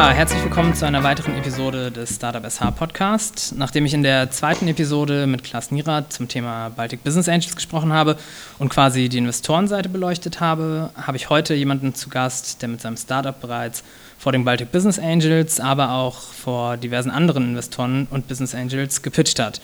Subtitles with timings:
[0.00, 3.54] Herzlich willkommen zu einer weiteren Episode des Startup SH Podcast.
[3.56, 7.92] Nachdem ich in der zweiten Episode mit Klaas Nierat zum Thema Baltic Business Angels gesprochen
[7.92, 8.16] habe
[8.58, 12.96] und quasi die Investorenseite beleuchtet habe, habe ich heute jemanden zu Gast, der mit seinem
[12.96, 13.84] Startup bereits
[14.18, 19.38] vor den Baltic Business Angels, aber auch vor diversen anderen Investoren und Business Angels gepitcht
[19.38, 19.60] hat.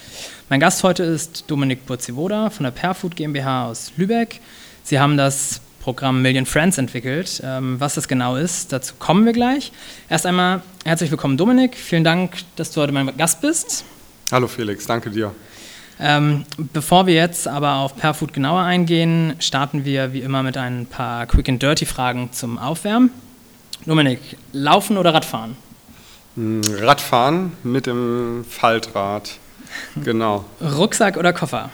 [0.50, 4.40] Mein Gast heute ist Dominik Burzivoda von der Perfood GmbH aus Lübeck.
[4.82, 7.40] Sie haben das Programm Million Friends entwickelt.
[7.44, 9.70] Ähm, was das genau ist, dazu kommen wir gleich.
[10.08, 11.76] Erst einmal herzlich willkommen, Dominik.
[11.76, 13.84] Vielen Dank, dass du heute mein Gast bist.
[14.32, 15.30] Hallo Felix, danke dir.
[16.00, 20.86] Ähm, bevor wir jetzt aber auf Perfood genauer eingehen, starten wir wie immer mit ein
[20.86, 23.12] paar Quick and Dirty Fragen zum Aufwärmen.
[23.84, 24.18] Dominik,
[24.52, 25.56] Laufen oder Radfahren?
[26.34, 29.38] Hm, Radfahren mit dem Faltrad.
[30.02, 30.44] Genau.
[30.60, 31.70] Rucksack oder Koffer?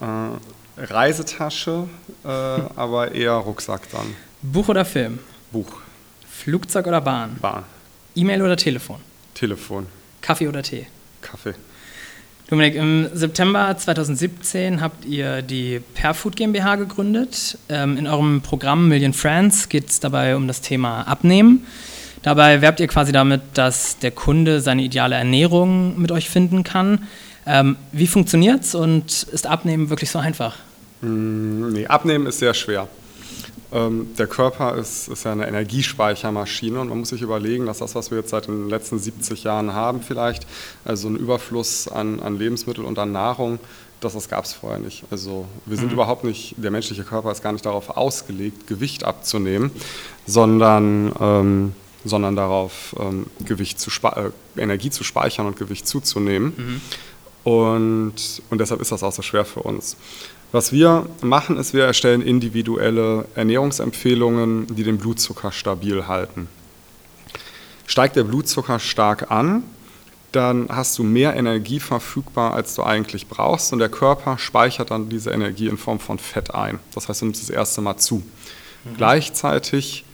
[0.00, 1.88] Äh, Reisetasche,
[2.24, 4.14] äh, aber eher Rucksack dann.
[4.42, 5.18] Buch oder Film?
[5.52, 5.70] Buch.
[6.28, 7.36] Flugzeug oder Bahn?
[7.40, 7.64] Bahn.
[8.14, 9.00] E-Mail oder Telefon?
[9.34, 9.86] Telefon.
[10.22, 10.86] Kaffee oder Tee?
[11.20, 11.54] Kaffee.
[12.48, 17.58] Dominik, im September 2017 habt ihr die Perfood GmbH gegründet.
[17.68, 21.64] Ähm, in eurem Programm Million Friends geht es dabei um das Thema Abnehmen.
[22.22, 27.06] Dabei werbt ihr quasi damit, dass der Kunde seine ideale Ernährung mit euch finden kann.
[27.46, 30.56] Ähm, wie funktioniert es und ist Abnehmen wirklich so einfach?
[31.00, 32.88] Mm, nee, abnehmen ist sehr schwer.
[33.72, 37.94] Ähm, der Körper ist, ist, ja eine Energiespeichermaschine und man muss sich überlegen, dass das,
[37.94, 40.46] was wir jetzt seit den letzten 70 Jahren haben, vielleicht,
[40.84, 43.60] also ein Überfluss an, an Lebensmitteln und an Nahrung,
[44.00, 45.04] das, das gab es vorher nicht.
[45.10, 45.92] Also wir sind mhm.
[45.92, 49.70] überhaupt nicht, der menschliche Körper ist gar nicht darauf ausgelegt, Gewicht abzunehmen,
[50.26, 56.54] sondern, ähm, sondern darauf, ähm, Gewicht zu äh, Energie zu speichern und Gewicht zuzunehmen.
[56.56, 56.80] Mhm.
[57.44, 58.14] Und,
[58.50, 59.96] und deshalb ist das auch so schwer für uns.
[60.52, 66.48] Was wir machen, ist, wir erstellen individuelle Ernährungsempfehlungen, die den Blutzucker stabil halten.
[67.86, 69.62] Steigt der Blutzucker stark an,
[70.32, 75.08] dann hast du mehr Energie verfügbar, als du eigentlich brauchst und der Körper speichert dann
[75.08, 76.78] diese Energie in Form von Fett ein.
[76.94, 78.16] Das heißt, du nimmst das erste Mal zu.
[78.84, 78.96] Mhm.
[78.96, 80.04] Gleichzeitig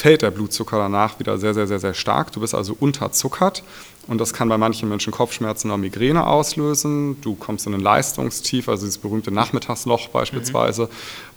[0.00, 2.32] fällt der Blutzucker danach wieder sehr, sehr, sehr, sehr stark.
[2.32, 3.62] Du bist also unterzuckert
[4.06, 7.20] und das kann bei manchen Menschen Kopfschmerzen oder Migräne auslösen.
[7.20, 10.84] Du kommst in ein Leistungstief, also dieses berühmte Nachmittagsloch beispielsweise.
[10.84, 10.88] Mhm.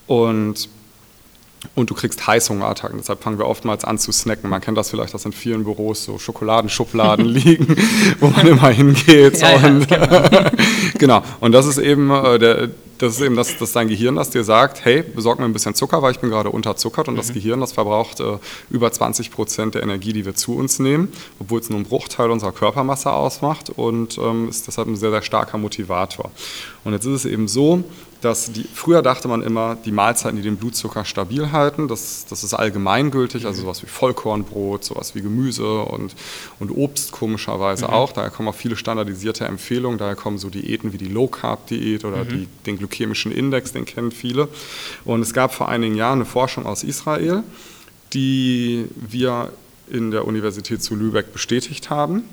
[0.07, 0.69] Und
[1.75, 2.97] und du kriegst Heißhungerattacken.
[2.97, 4.49] Deshalb fangen wir oftmals an zu snacken.
[4.49, 7.77] Man kennt das vielleicht, dass in vielen Büros so Schokoladenschubladen liegen,
[8.19, 9.39] wo man immer hingeht.
[9.39, 10.51] Ja, und, ja,
[10.97, 11.23] genau.
[11.39, 14.43] Und das ist eben äh, der, das ist eben das, das dein Gehirn, das dir
[14.43, 17.17] sagt, hey, besorg mir ein bisschen Zucker, weil ich bin gerade unterzuckert und mhm.
[17.17, 18.37] das Gehirn, das verbraucht äh,
[18.69, 22.31] über 20 Prozent der Energie, die wir zu uns nehmen, obwohl es nur einen Bruchteil
[22.31, 26.31] unserer Körpermasse ausmacht und ähm, ist deshalb ein sehr, sehr starker Motivator.
[26.83, 27.83] Und jetzt ist es eben so,
[28.23, 32.43] dass die, früher dachte man immer, die Mahlzeiten, die den Blutzucker stabil halten, das, das
[32.43, 36.15] ist allgemeingültig, also sowas wie Vollkornbrot, sowas wie Gemüse und,
[36.59, 37.93] und Obst komischerweise mhm.
[37.93, 38.11] auch.
[38.13, 42.29] Daher kommen auch viele standardisierte Empfehlungen, daher kommen so Diäten wie die Low-Carb-Diät oder mhm.
[42.29, 44.49] die, den glykämischen Index, den kennen viele.
[45.05, 47.43] Und es gab vor einigen Jahren eine Forschung aus Israel,
[48.13, 49.53] die wir
[49.89, 52.23] in der Universität zu Lübeck bestätigt haben.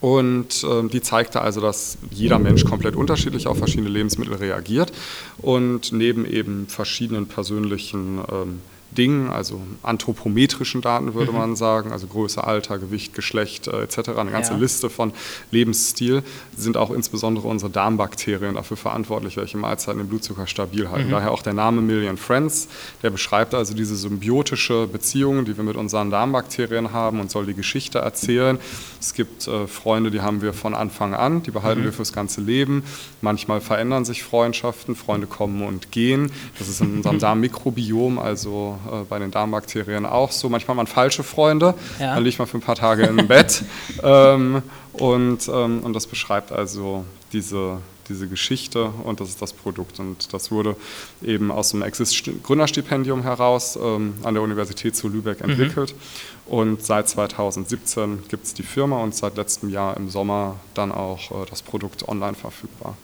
[0.00, 4.92] Und äh, die zeigte also, dass jeder Mensch komplett unterschiedlich auf verschiedene Lebensmittel reagiert
[5.38, 8.60] und neben eben verschiedenen persönlichen ähm,
[8.90, 11.38] Dingen, also anthropometrischen Daten würde mhm.
[11.38, 14.58] man sagen, also Größe, Alter, Gewicht, Geschlecht äh, etc., eine ganze ja.
[14.58, 15.12] Liste von
[15.50, 16.22] Lebensstil,
[16.56, 21.08] sind auch insbesondere unsere Darmbakterien dafür verantwortlich, welche Mahlzeiten den Blutzucker stabil halten.
[21.08, 21.12] Mhm.
[21.12, 22.68] Daher auch der Name Million Friends,
[23.02, 27.54] der beschreibt also diese symbiotische Beziehung, die wir mit unseren Darmbakterien haben und soll die
[27.54, 28.58] Geschichte erzählen.
[29.00, 31.84] Es gibt äh, Freunde, die haben wir von Anfang an, die behalten mhm.
[31.84, 32.84] wir fürs ganze Leben.
[33.20, 36.30] Manchmal verändern sich Freundschaften, Freunde kommen und gehen.
[36.58, 40.48] Das ist in unserem Darmmikrobiom, also äh, bei den Darmbakterien auch so.
[40.48, 42.14] Manchmal hat man falsche Freunde, ja.
[42.14, 43.62] dann liegt man für ein paar Tage im Bett.
[44.00, 44.62] Ähm,
[44.92, 47.78] und, ähm, und das beschreibt also diese,
[48.08, 49.98] diese Geschichte und das ist das Produkt.
[49.98, 50.76] Und das wurde
[51.22, 55.50] eben aus dem Exist-Gründerstipendium heraus ähm, an der Universität zu Lübeck mhm.
[55.50, 55.94] entwickelt.
[55.94, 56.52] Mhm.
[56.52, 61.30] Und seit 2017 gibt es die Firma und seit letztem Jahr im Sommer dann auch
[61.30, 62.96] äh, das Produkt online verfügbar.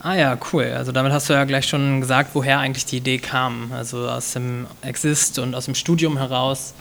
[0.00, 0.72] Ah ja, cool.
[0.76, 3.72] Also damit hast du ja gleich schon gesagt, woher eigentlich die Idee kam.
[3.72, 6.74] Also aus dem Exist und aus dem Studium heraus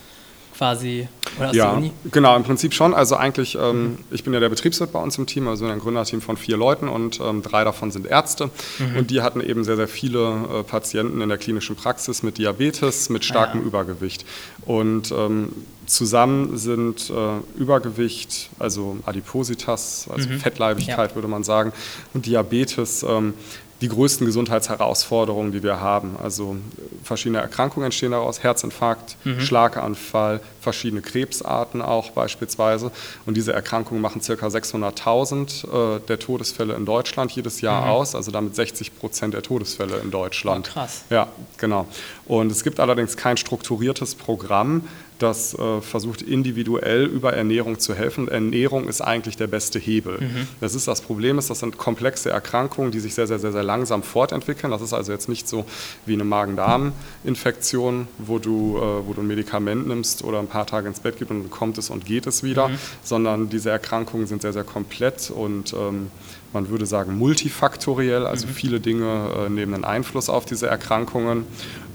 [0.57, 1.07] quasi
[1.37, 1.91] oder aus ja, der Uni?
[2.11, 2.93] Genau, im Prinzip schon.
[2.93, 3.97] Also eigentlich, ähm, mhm.
[4.11, 6.87] ich bin ja der Betriebswirt bei uns im Team, also ein Gründerteam von vier Leuten
[6.87, 8.49] und ähm, drei davon sind Ärzte.
[8.79, 8.97] Mhm.
[8.97, 13.09] Und die hatten eben sehr, sehr viele äh, Patienten in der klinischen Praxis mit Diabetes,
[13.09, 13.67] mit starkem ah, ja.
[13.67, 14.25] Übergewicht.
[14.65, 15.49] Und ähm,
[15.85, 20.39] zusammen sind äh, Übergewicht, also Adipositas, also mhm.
[20.39, 21.15] Fettleibigkeit ja.
[21.15, 21.71] würde man sagen,
[22.13, 23.33] und Diabetes ähm,
[23.81, 26.15] die größten Gesundheitsherausforderungen, die wir haben.
[26.21, 26.57] Also
[27.03, 29.39] verschiedene Erkrankungen entstehen daraus, Herzinfarkt, mhm.
[29.39, 32.91] Schlaganfall, verschiedene Krebsarten auch beispielsweise.
[33.25, 34.33] Und diese Erkrankungen machen ca.
[34.33, 37.91] 600.000 äh, der Todesfälle in Deutschland jedes Jahr mhm.
[37.91, 40.67] aus, also damit 60 Prozent der Todesfälle in Deutschland.
[40.71, 41.05] Oh, krass.
[41.09, 41.87] Ja, genau.
[42.25, 44.83] Und es gibt allerdings kein strukturiertes Programm,
[45.19, 48.27] das äh, versucht individuell über Ernährung zu helfen.
[48.27, 50.19] Ernährung ist eigentlich der beste Hebel.
[50.19, 50.47] Mhm.
[50.61, 53.63] Das ist das Problem, ist, das sind komplexe Erkrankungen, die sich sehr, sehr, sehr, sehr
[53.63, 54.71] langsam fortentwickeln.
[54.71, 55.65] Das ist also jetzt nicht so
[56.05, 60.87] wie eine Magen-Darm-Infektion, wo du, äh, wo du ein Medikament nimmst oder ein paar Tage
[60.87, 62.77] ins Bett gehst und kommt es und geht es wieder, mhm.
[63.03, 66.11] sondern diese Erkrankungen sind sehr, sehr komplett und ähm,
[66.53, 68.51] man würde sagen multifaktoriell, also mhm.
[68.51, 71.45] viele Dinge äh, nehmen einen Einfluss auf diese Erkrankungen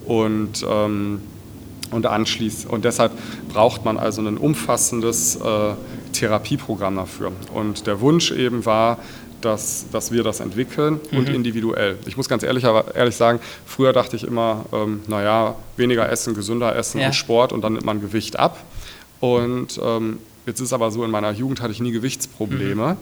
[0.07, 1.21] und ähm,
[1.93, 2.67] und anschließt.
[2.67, 3.13] Und deshalb
[3.53, 5.75] braucht man also ein umfassendes äh,
[6.13, 7.33] Therapieprogramm dafür.
[7.53, 8.99] Und der Wunsch eben war,
[9.45, 11.35] dass, dass wir das entwickeln und mhm.
[11.35, 11.99] individuell.
[12.07, 16.75] Ich muss ganz ehrlich, ehrlich sagen, früher dachte ich immer, ähm, naja, weniger essen, gesünder
[16.77, 17.09] essen ja.
[17.09, 18.59] und Sport und dann nimmt man Gewicht ab.
[19.21, 22.95] Und ähm, jetzt ist aber so, in meiner Jugend hatte ich nie Gewichtsprobleme.
[22.95, 22.97] Mhm.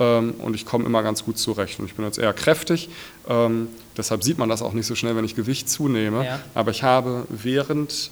[0.00, 1.78] Ähm, und ich komme immer ganz gut zurecht.
[1.78, 2.88] Und ich bin jetzt eher kräftig,
[3.28, 6.24] ähm, deshalb sieht man das auch nicht so schnell, wenn ich Gewicht zunehme.
[6.24, 6.40] Ja.
[6.54, 8.10] Aber ich habe während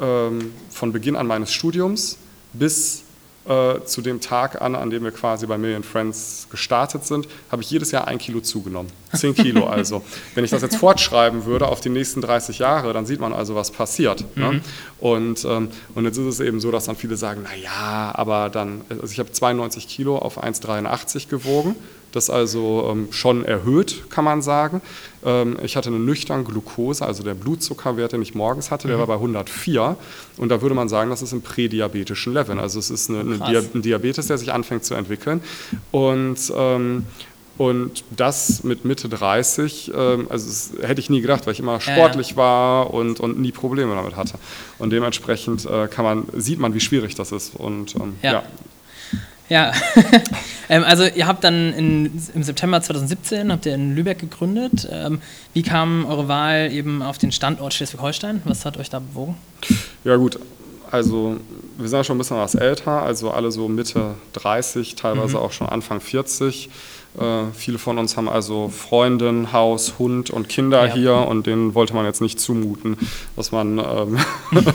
[0.00, 2.18] ähm, von Beginn an meines Studiums
[2.52, 3.04] bis
[3.46, 7.62] äh, zu dem Tag an, an dem wir quasi bei Million Friends gestartet sind, habe
[7.62, 8.90] ich jedes Jahr ein Kilo zugenommen.
[9.14, 10.02] Zehn Kilo also.
[10.34, 13.54] Wenn ich das jetzt fortschreiben würde auf die nächsten 30 Jahre, dann sieht man also,
[13.54, 14.24] was passiert.
[14.36, 14.46] Ne?
[14.46, 14.52] Mhm.
[14.52, 14.60] Ne?
[15.00, 18.82] Und, ähm, und jetzt ist es eben so, dass dann viele sagen, naja, aber dann,
[18.88, 21.76] also ich habe 92 Kilo auf 1,83 gewogen.
[22.12, 24.82] Das ist also ähm, schon erhöht, kann man sagen.
[25.24, 29.00] Ähm, ich hatte eine nüchterne Glucose, also der Blutzuckerwert, den ich morgens hatte, der mhm.
[29.00, 29.96] war bei 104.
[30.36, 32.60] Und da würde man sagen, das ist im prädiabetischen Level.
[32.60, 35.40] Also es ist eine, eine ein Diabetes, der sich anfängt zu entwickeln.
[35.90, 37.06] Und ähm,
[37.58, 41.80] und das mit Mitte 30, ähm, also das hätte ich nie gedacht, weil ich immer
[41.80, 44.34] sportlich war und, und nie Probleme damit hatte.
[44.78, 47.54] Und dementsprechend äh, kann man, sieht man, wie schwierig das ist.
[47.54, 48.32] Und ähm, ja.
[48.32, 48.42] ja.
[49.48, 49.70] Ja,
[50.70, 54.88] ähm, also ihr habt dann in, im September 2017 habt ihr in Lübeck gegründet.
[54.90, 55.20] Ähm,
[55.52, 58.40] wie kam eure Wahl eben auf den Standort Schleswig-Holstein?
[58.46, 59.36] Was hat euch da bewogen?
[60.04, 60.38] Ja gut,
[60.90, 61.36] also
[61.76, 65.42] wir sind ja schon ein bisschen was älter, also alle so Mitte 30, teilweise mhm.
[65.42, 66.70] auch schon Anfang 40.
[67.18, 70.94] Äh, viele von uns haben also Freundin, Haus, Hund und Kinder ja.
[70.94, 72.96] hier und denen wollte man jetzt nicht zumuten,
[73.36, 74.18] dass man ähm,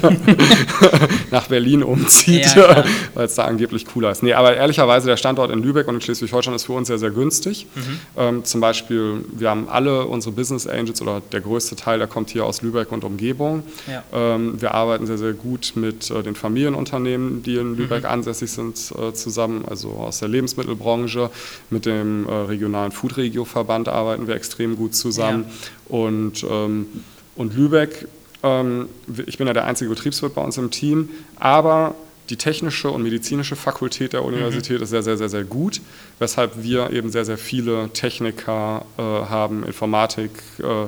[1.32, 2.84] nach Berlin umzieht, ja,
[3.16, 4.22] weil es da angeblich cooler ist.
[4.22, 7.10] Nee, aber ehrlicherweise der Standort in Lübeck und in Schleswig-Holstein ist für uns sehr, sehr
[7.10, 7.66] günstig.
[7.74, 8.00] Mhm.
[8.16, 12.30] Ähm, zum Beispiel, wir haben alle unsere Business Angels oder der größte Teil, der kommt
[12.30, 13.64] hier aus Lübeck und Umgebung.
[13.88, 14.04] Ja.
[14.14, 18.10] Ähm, wir arbeiten sehr, sehr gut mit äh, den Familienunternehmen, die in Lübeck mhm.
[18.10, 21.32] ansässig sind, äh, zusammen, also aus der Lebensmittelbranche,
[21.72, 25.46] mit dem äh, regionalen Food-Regio-Verband arbeiten wir extrem gut zusammen.
[25.48, 25.96] Ja.
[25.96, 26.88] Und, ähm,
[27.36, 28.08] und Lübeck,
[28.44, 28.90] ähm,
[29.26, 31.96] ich bin ja der einzige Betriebswirt bei uns im Team, aber
[32.30, 34.84] die technische und medizinische Fakultät der Universität mhm.
[34.84, 35.82] ist sehr, sehr, sehr, sehr gut,
[36.20, 40.88] weshalb wir eben sehr, sehr viele Techniker äh, haben, Informatik, äh,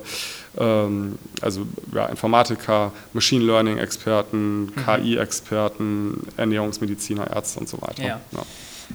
[0.57, 4.73] ähm, also ja, Informatiker, Machine Learning-Experten, mhm.
[4.85, 8.03] KI-Experten, Ernährungsmediziner, Ärzte und so weiter.
[8.03, 8.21] Ja.
[8.31, 8.45] Ja.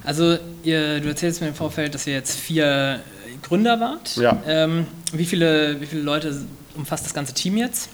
[0.04, 3.00] Also ihr, du erzählst mir im Vorfeld, dass ihr jetzt vier
[3.42, 4.16] Gründer wart.
[4.16, 4.42] Ja.
[4.46, 6.44] Ähm, wie, viele, wie viele Leute
[6.76, 7.88] umfasst das ganze Team jetzt?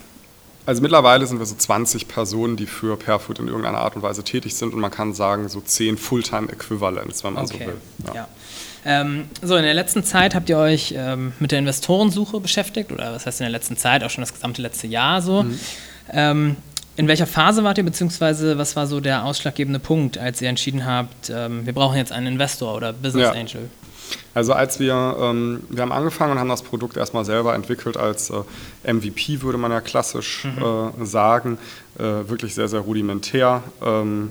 [0.67, 4.23] Also mittlerweile sind wir so 20 Personen, die für Perfood in irgendeiner Art und Weise
[4.23, 7.59] tätig sind und man kann sagen so 10 Fulltime-Äquivalents, wenn man okay.
[7.59, 7.76] so will.
[8.07, 8.14] Ja.
[8.14, 8.29] ja.
[8.85, 13.12] Ähm, so, in der letzten Zeit habt ihr euch ähm, mit der Investorensuche beschäftigt oder
[13.12, 15.43] was heißt in der letzten Zeit, auch schon das gesamte letzte Jahr so.
[15.43, 15.61] Mhm.
[16.12, 16.57] Ähm,
[17.00, 20.85] in welcher Phase wart ihr, beziehungsweise was war so der ausschlaggebende Punkt, als ihr entschieden
[20.85, 23.33] habt, ähm, wir brauchen jetzt einen Investor oder Business ja.
[23.33, 23.71] Angel?
[24.35, 28.28] Also als wir, ähm, wir haben angefangen und haben das Produkt erstmal selber entwickelt als
[28.28, 31.02] äh, MVP, würde man ja klassisch mhm.
[31.02, 31.57] äh, sagen,
[31.99, 34.30] äh, wirklich sehr, sehr rudimentär ähm,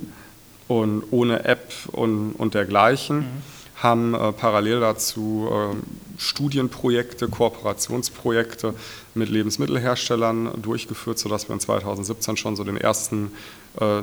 [0.68, 3.18] und ohne App und, und dergleichen.
[3.22, 3.59] Mhm.
[3.82, 5.84] Haben äh, parallel dazu ähm,
[6.18, 8.74] Studienprojekte, Kooperationsprojekte
[9.16, 13.32] mit Lebensmittelherstellern durchgeführt, sodass wir in 2017 schon so den ersten
[13.80, 14.02] äh,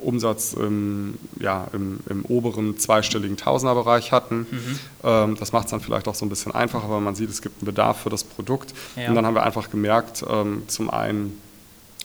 [0.00, 4.46] Umsatz im, ja, im, im, oberen zweistelligen Tausenderbereich hatten.
[4.50, 4.78] Mhm.
[5.02, 7.42] Ähm, das macht es dann vielleicht auch so ein bisschen einfacher, weil man sieht, es
[7.42, 8.74] gibt einen Bedarf für das Produkt.
[8.96, 9.08] Ja.
[9.08, 11.40] Und dann haben wir einfach gemerkt, ähm, zum einen,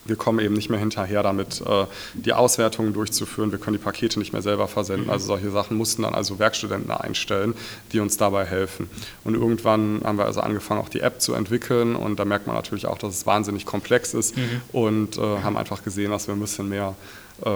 [0.05, 3.51] wir kommen eben nicht mehr hinterher damit, äh, die Auswertungen durchzuführen.
[3.51, 5.05] Wir können die Pakete nicht mehr selber versenden.
[5.05, 5.11] Mhm.
[5.11, 7.53] Also solche Sachen mussten dann also Werkstudenten einstellen,
[7.91, 8.89] die uns dabei helfen.
[9.23, 11.95] Und irgendwann haben wir also angefangen, auch die App zu entwickeln.
[11.95, 14.61] Und da merkt man natürlich auch, dass es wahnsinnig komplex ist mhm.
[14.71, 16.95] und äh, haben einfach gesehen, dass wir ein bisschen mehr
[17.45, 17.49] äh,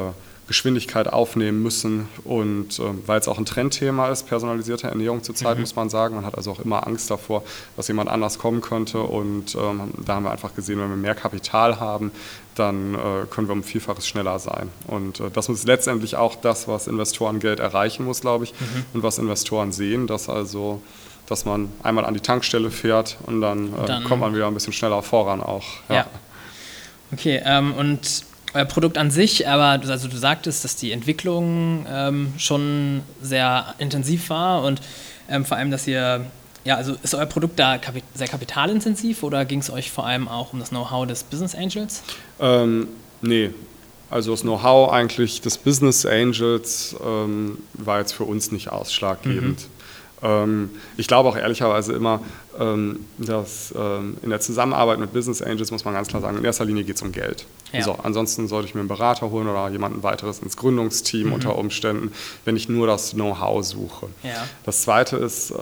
[0.48, 2.08] Geschwindigkeit aufnehmen müssen.
[2.24, 5.62] Und ähm, weil es auch ein Trendthema ist, personalisierte Ernährung zurzeit, mhm.
[5.62, 6.16] muss man sagen.
[6.16, 7.44] Man hat also auch immer Angst davor,
[7.76, 9.00] dass jemand anders kommen könnte.
[9.02, 12.12] Und ähm, da haben wir einfach gesehen, wenn wir mehr Kapital haben,
[12.56, 14.70] dann äh, können wir um Vielfaches schneller sein.
[14.88, 18.86] Und äh, das ist letztendlich auch das, was Investorengeld erreichen muss, glaube ich, mhm.
[18.94, 20.82] und was Investoren sehen, dass also
[21.28, 24.54] dass man einmal an die Tankstelle fährt und dann, äh, dann kommt man wieder ein
[24.54, 25.66] bisschen schneller voran auch.
[25.90, 25.96] Ja.
[25.96, 26.06] ja.
[27.12, 28.26] Okay, ähm, und
[28.56, 33.76] euer Produkt an sich, aber du, also du sagtest, dass die Entwicklung ähm, schon sehr
[33.78, 34.82] intensiv war und
[35.30, 36.26] ähm, vor allem, dass ihr,
[36.64, 40.28] ja, also ist euer Produkt da kapi sehr kapitalintensiv oder ging es euch vor allem
[40.28, 42.02] auch um das Know-how des Business Angels?
[42.40, 42.88] Ähm,
[43.22, 43.52] nee,
[44.10, 49.62] also das Know-how eigentlich des Business Angels ähm, war jetzt für uns nicht ausschlaggebend.
[49.62, 49.75] Mhm.
[50.26, 52.22] Ähm, ich glaube auch ehrlicherweise immer,
[52.60, 56.44] ähm, dass ähm, in der Zusammenarbeit mit Business Angels muss man ganz klar sagen, in
[56.44, 57.46] erster Linie geht es um Geld.
[57.72, 57.84] Ja.
[57.84, 61.34] So, ansonsten sollte ich mir einen Berater holen oder jemanden weiteres ins Gründungsteam mhm.
[61.34, 62.12] unter Umständen,
[62.44, 64.08] wenn ich nur das Know-how suche.
[64.24, 64.48] Ja.
[64.64, 65.54] Das Zweite ist,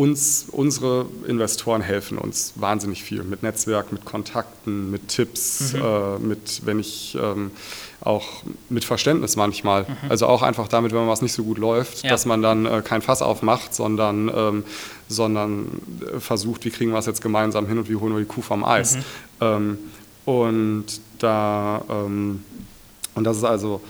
[0.00, 5.82] uns, unsere Investoren helfen uns wahnsinnig viel mit Netzwerk, mit Kontakten, mit Tipps, mhm.
[5.82, 7.50] äh, mit, wenn ich ähm,
[8.00, 9.82] auch mit Verständnis manchmal.
[9.82, 10.10] Mhm.
[10.10, 12.10] Also auch einfach damit, wenn man was nicht so gut läuft, ja.
[12.10, 14.64] dass man dann äh, kein Fass aufmacht, sondern, ähm,
[15.08, 15.66] sondern
[16.14, 18.42] äh, versucht, wie kriegen wir es jetzt gemeinsam hin und wie holen wir die Kuh
[18.42, 18.96] vom Eis.
[18.96, 19.02] Mhm.
[19.40, 19.78] Ähm,
[20.24, 20.86] und
[21.18, 22.44] da ähm,
[23.14, 23.80] und das ist also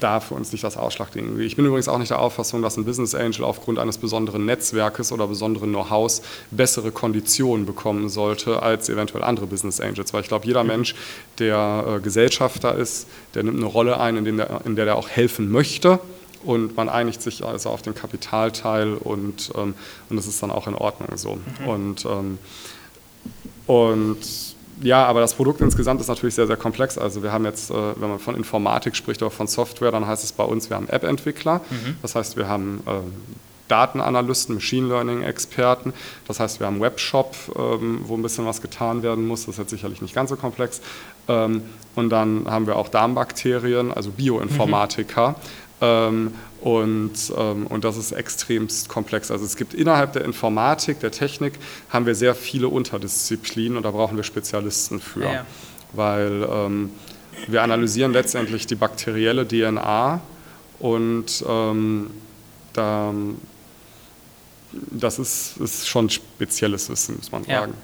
[0.00, 1.42] da für uns nicht das Ausschlaggebende.
[1.42, 5.12] Ich bin übrigens auch nicht der Auffassung, dass ein Business Angel aufgrund eines besonderen Netzwerkes
[5.12, 10.12] oder besonderen Know-hows bessere Konditionen bekommen sollte als eventuell andere Business Angels.
[10.12, 10.68] Weil ich glaube, jeder mhm.
[10.68, 10.94] Mensch,
[11.38, 15.08] der äh, Gesellschafter ist, der nimmt eine Rolle ein, in, der, in der er auch
[15.08, 16.00] helfen möchte.
[16.44, 19.74] Und man einigt sich also auf den Kapitalteil und, ähm,
[20.08, 21.38] und das ist dann auch in Ordnung so.
[21.60, 21.68] Mhm.
[21.68, 22.38] Und, ähm,
[23.66, 24.18] und
[24.82, 26.98] ja, aber das Produkt insgesamt ist natürlich sehr, sehr komplex.
[26.98, 30.22] Also wir haben jetzt, äh, wenn man von Informatik spricht oder von Software, dann heißt
[30.22, 31.60] es bei uns, wir haben App-Entwickler.
[31.70, 31.96] Mhm.
[32.02, 32.90] Das heißt, wir haben äh,
[33.68, 35.92] Datenanalysten, Machine Learning-Experten.
[36.26, 39.46] Das heißt, wir haben einen Webshop, ähm, wo ein bisschen was getan werden muss.
[39.46, 40.80] Das ist jetzt sicherlich nicht ganz so komplex.
[41.28, 41.62] Ähm,
[41.94, 45.30] und dann haben wir auch Darmbakterien, also Bioinformatiker.
[45.30, 45.34] Mhm.
[45.80, 49.30] Ähm, und, ähm, und das ist extremst komplex.
[49.30, 51.54] Also es gibt innerhalb der Informatik, der Technik,
[51.90, 55.24] haben wir sehr viele Unterdisziplinen und da brauchen wir Spezialisten für.
[55.24, 55.46] Ja.
[55.92, 56.90] Weil ähm,
[57.46, 60.20] wir analysieren letztendlich die bakterielle DNA
[60.78, 62.10] und ähm,
[62.72, 63.12] da,
[64.72, 67.60] das ist, ist schon spezielles Wissen, muss man ja.
[67.60, 67.74] sagen.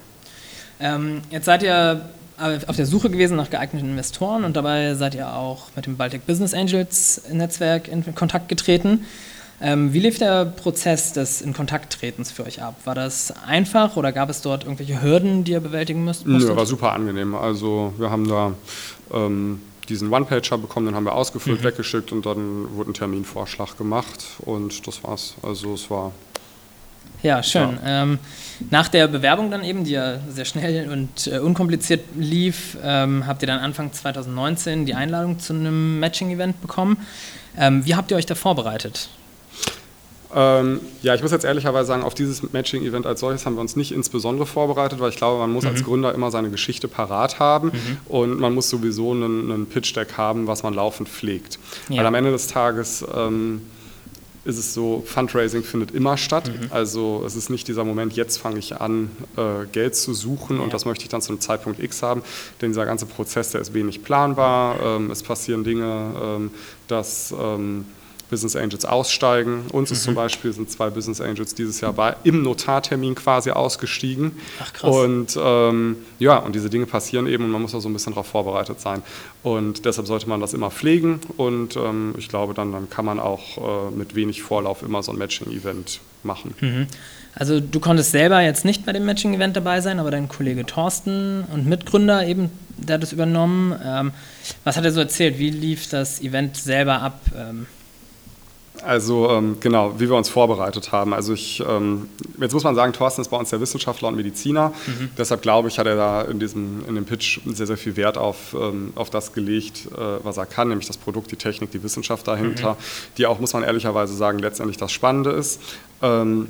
[0.80, 2.08] Ähm, jetzt seid ihr
[2.42, 6.26] auf der Suche gewesen nach geeigneten Investoren und dabei seid ihr auch mit dem Baltic
[6.26, 9.04] Business Angels Netzwerk in Kontakt getreten.
[9.61, 12.75] Ähm, wie lief der Prozess des in Kontakt tretens für euch ab?
[12.84, 16.26] War das einfach oder gab es dort irgendwelche Hürden, die ihr bewältigen müsst?
[16.26, 17.37] Nö, war super angenehm.
[17.37, 18.54] Also wir haben da
[19.12, 21.64] ähm, diesen One-Pager bekommen, den haben wir ausgefüllt, mhm.
[21.64, 25.34] weggeschickt und dann wurde ein Terminvorschlag gemacht und das war's.
[25.42, 26.12] Also es war
[27.22, 27.78] ja, schön.
[27.84, 28.02] Ja.
[28.02, 28.18] Ähm,
[28.70, 33.42] nach der Bewerbung dann eben, die ja sehr schnell und äh, unkompliziert lief, ähm, habt
[33.42, 36.98] ihr dann Anfang 2019 die Einladung zu einem Matching-Event bekommen.
[37.58, 39.08] Ähm, wie habt ihr euch da vorbereitet?
[40.34, 43.76] Ähm, ja, ich muss jetzt ehrlicherweise sagen, auf dieses Matching-Event als solches haben wir uns
[43.76, 45.70] nicht insbesondere vorbereitet, weil ich glaube, man muss mhm.
[45.70, 47.98] als Gründer immer seine Geschichte parat haben mhm.
[48.06, 51.58] und man muss sowieso einen, einen Pitch-Deck haben, was man laufend pflegt.
[51.88, 51.98] Ja.
[51.98, 53.60] Weil am Ende des Tages ähm,
[54.44, 56.49] ist es so, Fundraising findet immer statt.
[56.49, 56.68] Mhm.
[56.70, 60.62] Also es ist nicht dieser Moment, jetzt fange ich an, äh, Geld zu suchen ja.
[60.62, 62.22] und das möchte ich dann zu einem Zeitpunkt X haben.
[62.61, 64.80] Denn dieser ganze Prozess, der ist wenig planbar.
[64.82, 66.50] Ähm, es passieren Dinge, ähm,
[66.88, 67.34] dass...
[67.38, 67.87] Ähm,
[68.32, 69.66] Business Angels aussteigen.
[69.72, 69.94] Uns mhm.
[69.94, 74.32] ist zum Beispiel sind zwei Business Angels dieses Jahr bei, im Notartermin quasi ausgestiegen.
[74.58, 74.90] Ach krass.
[74.90, 78.14] Und ähm, ja, und diese Dinge passieren eben und man muss da so ein bisschen
[78.14, 79.02] darauf vorbereitet sein.
[79.42, 83.20] Und deshalb sollte man das immer pflegen und ähm, ich glaube, dann, dann kann man
[83.20, 86.54] auch äh, mit wenig Vorlauf immer so ein Matching-Event machen.
[86.60, 86.86] Mhm.
[87.34, 91.44] Also du konntest selber jetzt nicht bei dem Matching-Event dabei sein, aber dein Kollege Thorsten
[91.52, 93.78] und Mitgründer eben, der hat es übernommen.
[93.84, 94.12] Ähm,
[94.64, 95.38] was hat er so erzählt?
[95.38, 97.20] Wie lief das Event selber ab?
[97.36, 97.66] Ähm,
[98.84, 101.14] also ähm, genau, wie wir uns vorbereitet haben.
[101.14, 102.08] Also ich, ähm,
[102.38, 104.72] jetzt muss man sagen, Thorsten ist bei uns der Wissenschaftler und Mediziner.
[104.86, 105.10] Mhm.
[105.16, 108.18] Deshalb glaube ich, hat er da in, diesem, in dem Pitch sehr, sehr viel Wert
[108.18, 111.82] auf, ähm, auf das gelegt, äh, was er kann, nämlich das Produkt, die Technik, die
[111.82, 112.76] Wissenschaft dahinter, mhm.
[113.18, 115.60] die auch, muss man ehrlicherweise sagen, letztendlich das Spannende ist.
[116.00, 116.48] Ähm,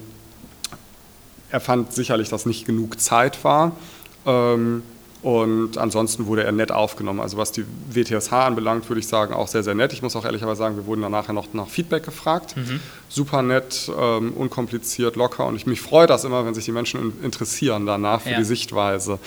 [1.51, 3.77] er fand sicherlich, dass nicht genug Zeit war.
[4.25, 4.83] Ähm,
[5.23, 7.21] Und ansonsten wurde er nett aufgenommen.
[7.21, 9.93] Also was die WTSH anbelangt, würde ich sagen, auch sehr, sehr nett.
[9.93, 12.57] Ich muss auch ehrlicherweise sagen, wir wurden dann nachher noch nach Feedback gefragt.
[12.57, 12.81] Mhm.
[13.09, 15.47] Super nett, ähm, unkompliziert, locker.
[15.47, 18.39] Und ich mich freue das immer, wenn sich die Menschen interessieren danach für ja.
[18.39, 19.21] die Sichtweise.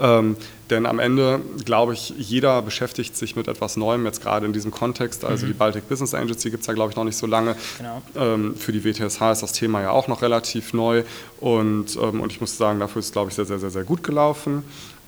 [0.00, 0.36] Ähm,
[0.70, 4.70] denn am Ende, glaube ich, jeder beschäftigt sich mit etwas Neuem, jetzt gerade in diesem
[4.70, 5.22] Kontext.
[5.22, 5.50] Also mhm.
[5.50, 7.56] die Baltic Business Angels, die gibt es ja, glaube ich, noch nicht so lange.
[7.76, 8.00] Genau.
[8.16, 11.02] Ähm, für die WTSH ist das Thema ja auch noch relativ neu.
[11.40, 13.84] Und, ähm, und ich muss sagen, dafür ist es, glaube ich, sehr, sehr, sehr, sehr
[13.84, 14.64] gut gelaufen.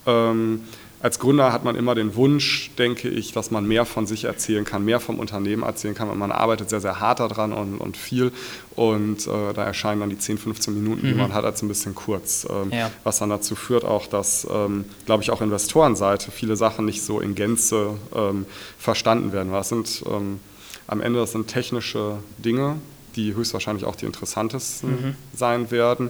[0.07, 0.63] Ähm,
[1.05, 4.65] als Gründer hat man immer den Wunsch, denke ich, dass man mehr von sich erzählen
[4.65, 6.17] kann, mehr vom Unternehmen erzählen kann.
[6.19, 8.33] man arbeitet sehr, sehr hart daran und, und viel.
[8.75, 11.11] Und äh, da erscheinen dann die 10, 15 Minuten, mhm.
[11.11, 12.47] die man hat, als ein bisschen kurz.
[12.49, 12.91] Ähm, ja.
[13.03, 17.21] Was dann dazu führt auch, dass, ähm, glaube ich, auch Investorenseite viele Sachen nicht so
[17.21, 18.47] in Gänze ähm,
[18.79, 19.53] verstanden werden.
[19.53, 20.41] Was sind ähm,
[20.87, 22.77] am Ende, das sind technische Dinge,
[23.15, 25.15] die höchstwahrscheinlich auch die interessantesten mhm.
[25.35, 26.09] sein werden.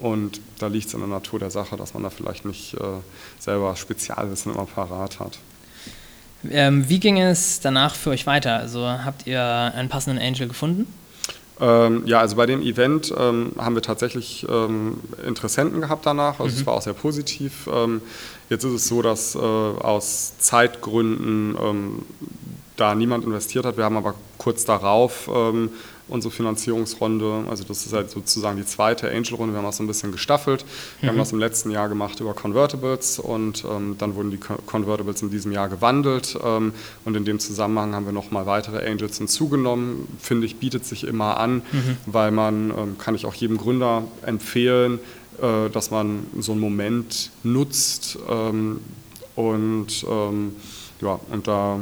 [0.00, 2.78] Und da liegt es in der Natur der Sache, dass man da vielleicht nicht äh,
[3.38, 5.38] selber Spezialwissen immer parat hat.
[6.50, 8.56] Ähm, wie ging es danach für euch weiter?
[8.56, 10.92] Also habt ihr einen passenden Angel gefunden?
[11.60, 16.40] Ähm, ja, also bei dem Event ähm, haben wir tatsächlich ähm, Interessenten gehabt danach.
[16.40, 16.60] Also mhm.
[16.60, 17.68] es war auch sehr positiv.
[17.72, 18.02] Ähm,
[18.50, 22.02] jetzt ist es so, dass äh, aus Zeitgründen ähm,
[22.76, 23.76] da niemand investiert hat.
[23.76, 25.70] Wir haben aber kurz darauf ähm,
[26.12, 27.44] unsere Finanzierungsrunde.
[27.48, 29.54] Also das ist halt sozusagen die zweite Angel-Runde.
[29.54, 30.64] Wir haben das so ein bisschen gestaffelt.
[31.00, 31.12] Wir mhm.
[31.12, 35.30] haben das im letzten Jahr gemacht über Convertibles und ähm, dann wurden die Convertibles in
[35.30, 36.72] diesem Jahr gewandelt ähm,
[37.04, 40.06] und in dem Zusammenhang haben wir nochmal weitere Angels hinzugenommen.
[40.20, 41.96] Finde ich, bietet sich immer an, mhm.
[42.06, 45.00] weil man, ähm, kann ich auch jedem Gründer empfehlen,
[45.40, 48.80] äh, dass man so einen Moment nutzt ähm,
[49.34, 50.56] und ähm,
[51.00, 51.80] ja, und da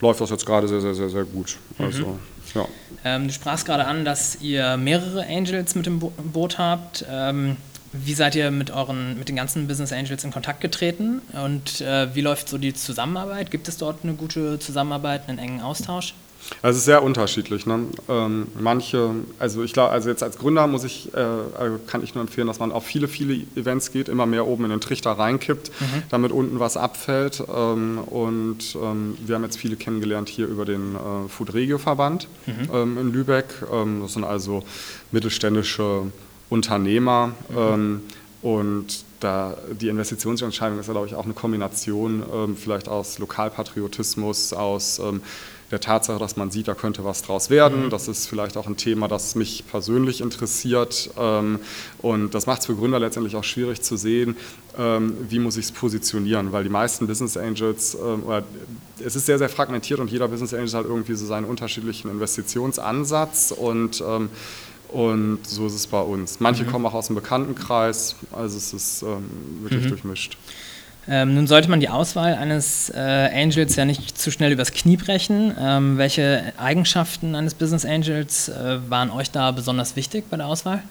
[0.00, 1.56] läuft das jetzt gerade sehr, sehr, sehr, sehr gut.
[1.78, 1.84] Mhm.
[1.84, 2.18] Also,
[2.54, 2.66] ja.
[3.04, 7.04] Ähm, du sprachst gerade an, dass ihr mehrere Angels mit dem Bo Boot habt.
[7.10, 7.56] Ähm,
[7.92, 12.14] wie seid ihr mit, euren, mit den ganzen Business Angels in Kontakt getreten und äh,
[12.14, 13.50] wie läuft so die Zusammenarbeit?
[13.50, 16.14] Gibt es dort eine gute Zusammenarbeit, einen engen Austausch?
[16.62, 17.66] Also es ist sehr unterschiedlich.
[17.66, 17.86] Ne?
[18.08, 22.14] Ähm, manche, also ich glaube, also jetzt als Gründer muss ich, äh, also kann ich
[22.14, 25.12] nur empfehlen, dass man auf viele, viele Events geht, immer mehr oben in den Trichter
[25.12, 26.02] reinkippt, mhm.
[26.10, 27.42] damit unten was abfällt.
[27.54, 32.28] Ähm, und ähm, wir haben jetzt viele kennengelernt hier über den äh, Food Regio Verband
[32.46, 32.68] mhm.
[32.72, 33.46] Ähm, in Lübeck.
[33.72, 34.62] Ähm, das sind also
[35.12, 36.02] mittelständische
[36.48, 37.28] Unternehmer.
[37.48, 37.56] Mhm.
[37.56, 38.00] Ähm,
[38.42, 44.98] und da die Investitionsentscheidung ist ja, glaube ich, auch eine Kombination vielleicht aus Lokalpatriotismus, aus
[45.70, 47.86] der Tatsache, dass man sieht, da könnte was draus werden.
[47.86, 47.90] Mhm.
[47.90, 51.10] Das ist vielleicht auch ein Thema, das mich persönlich interessiert.
[51.18, 51.60] Ähm,
[51.98, 54.36] und das macht es für Gründer letztendlich auch schwierig zu sehen,
[54.78, 58.22] ähm, wie muss ich es positionieren, weil die meisten Business Angels, ähm,
[59.04, 63.52] es ist sehr, sehr fragmentiert und jeder Business Angel hat irgendwie so seinen unterschiedlichen Investitionsansatz
[63.56, 64.02] und
[64.92, 66.40] und so ist es bei uns.
[66.40, 66.70] Manche mhm.
[66.70, 69.24] kommen auch aus dem Bekanntenkreis, also es ist ähm,
[69.62, 69.90] wirklich mhm.
[69.90, 70.36] durchmischt.
[71.12, 74.96] Ähm, nun sollte man die Auswahl eines äh, Angels ja nicht zu schnell übers Knie
[74.96, 75.52] brechen.
[75.58, 80.84] Ähm, welche Eigenschaften eines Business Angels äh, waren euch da besonders wichtig bei der Auswahl?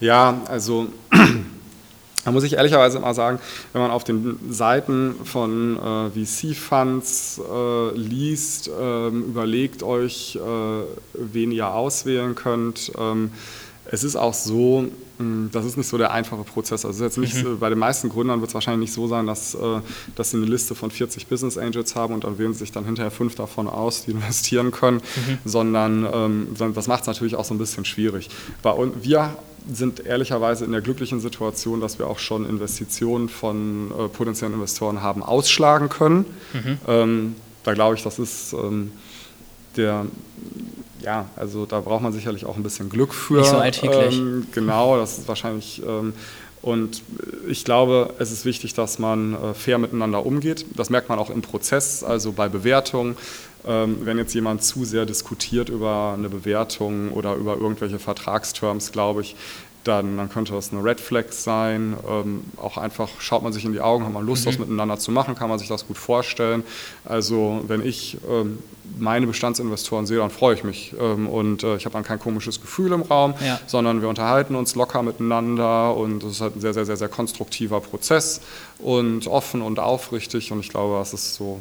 [0.00, 0.88] Ja, also
[2.24, 3.38] da muss ich ehrlicherweise mal sagen,
[3.72, 10.40] wenn man auf den Seiten von äh, VC-Funds äh, liest, ähm, überlegt euch, äh,
[11.14, 12.90] wen ihr auswählen könnt.
[13.92, 14.86] Es ist auch so,
[15.18, 16.86] hm, das ist nicht so der einfache Prozess.
[16.86, 17.58] Also jetzt nicht, mhm.
[17.58, 19.58] bei den meisten Gründern wird es wahrscheinlich nicht so sein, dass, äh,
[20.16, 22.86] dass sie eine Liste von 40 Business Angels haben und dann wählen sie sich dann
[22.86, 25.38] hinterher fünf davon aus, die investieren können, mhm.
[25.44, 28.30] sondern ähm, das macht es natürlich auch so ein bisschen schwierig.
[28.64, 29.36] wir
[29.70, 35.02] sind ehrlicherweise in der glücklichen Situation, dass wir auch schon Investitionen von äh, potenziellen Investoren
[35.02, 36.24] haben ausschlagen können.
[36.54, 36.78] Mhm.
[36.88, 38.90] Ähm, da glaube ich, das ist ähm,
[39.76, 40.06] der
[41.02, 43.38] ja, also da braucht man sicherlich auch ein bisschen Glück für.
[43.38, 44.18] Nicht so alltäglich.
[44.18, 45.82] Ähm, genau, das ist wahrscheinlich.
[45.86, 46.14] Ähm,
[46.62, 47.02] und
[47.48, 50.64] ich glaube, es ist wichtig, dass man äh, fair miteinander umgeht.
[50.76, 53.16] Das merkt man auch im Prozess, also bei Bewertungen.
[53.66, 59.22] Ähm, wenn jetzt jemand zu sehr diskutiert über eine Bewertung oder über irgendwelche Vertragsterms, glaube
[59.22, 59.36] ich,
[59.84, 61.96] dann, dann könnte das eine Red Flag sein.
[62.08, 64.50] Ähm, auch einfach schaut man sich in die Augen, hat man Lust, mhm.
[64.50, 66.62] was miteinander zu machen, kann man sich das gut vorstellen.
[67.04, 68.58] Also wenn ich ähm,
[68.98, 70.94] meine Bestandsinvestoren sehe, dann freue ich mich.
[71.00, 73.60] Ähm, und äh, ich habe dann kein komisches Gefühl im Raum, ja.
[73.66, 77.08] sondern wir unterhalten uns locker miteinander und es ist halt ein sehr, sehr, sehr, sehr
[77.08, 78.40] konstruktiver Prozess
[78.78, 80.52] und offen und aufrichtig.
[80.52, 81.60] Und ich glaube, das ist so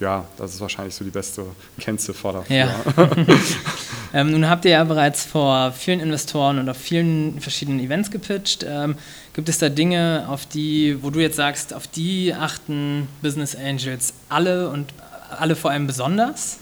[0.00, 1.44] ja, das ist wahrscheinlich so die beste
[1.78, 2.56] Kennziffer dafür.
[2.56, 2.74] Ja.
[4.12, 8.64] ähm, nun habt ihr ja bereits vor vielen Investoren und auf vielen verschiedenen Events gepitcht.
[8.68, 8.96] Ähm,
[9.32, 14.12] gibt es da Dinge, auf die, wo du jetzt sagst, auf die achten Business Angels
[14.28, 14.92] alle und
[15.38, 16.58] alle vor allem besonders?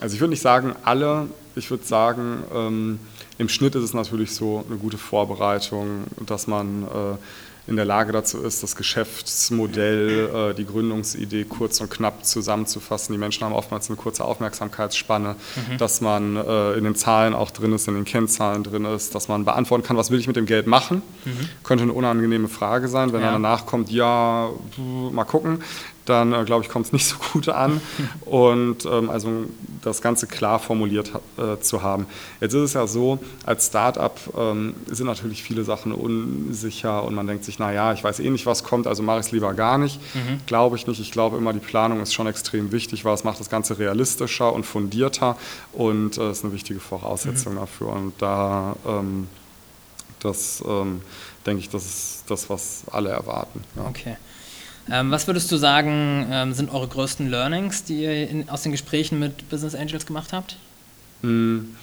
[0.00, 2.98] Also ich würde nicht sagen alle, ich würde sagen, ähm,
[3.38, 7.16] im Schnitt ist es natürlich so eine gute Vorbereitung, dass man äh,
[7.66, 13.12] in der Lage dazu ist, das Geschäftsmodell, äh, die Gründungsidee kurz und knapp zusammenzufassen.
[13.12, 15.78] Die Menschen haben oftmals eine kurze Aufmerksamkeitsspanne, mhm.
[15.78, 19.28] dass man äh, in den Zahlen auch drin ist, in den Kennzahlen drin ist, dass
[19.28, 21.02] man beantworten kann, was will ich mit dem Geld machen.
[21.24, 21.48] Mhm.
[21.64, 23.32] Könnte eine unangenehme Frage sein, wenn ja.
[23.32, 24.50] dann danach kommt, ja,
[25.12, 25.62] mal gucken
[26.06, 27.80] dann äh, glaube ich, kommt es nicht so gut an.
[28.24, 29.44] Und ähm, also
[29.82, 32.06] das Ganze klar formuliert äh, zu haben.
[32.40, 37.26] Jetzt ist es ja so, als Startup ähm, sind natürlich viele Sachen unsicher und man
[37.26, 39.78] denkt sich, naja, ich weiß eh nicht, was kommt, also mache ich es lieber gar
[39.78, 40.00] nicht.
[40.14, 40.40] Mhm.
[40.46, 41.00] Glaube ich nicht.
[41.00, 44.52] Ich glaube immer, die Planung ist schon extrem wichtig, weil es macht das Ganze realistischer
[44.52, 45.36] und fundierter
[45.72, 47.58] und äh, ist eine wichtige Voraussetzung mhm.
[47.58, 47.88] dafür.
[47.88, 49.28] Und da, ähm,
[50.20, 51.02] das ähm,
[51.46, 53.62] denke ich, das ist das, was alle erwarten.
[53.76, 53.86] Ja.
[53.88, 54.16] Okay.
[54.90, 58.72] Ähm, was würdest du sagen, ähm, sind eure größten Learnings, die ihr in, aus den
[58.72, 60.56] Gesprächen mit Business Angels gemacht habt?
[61.22, 61.74] Hm.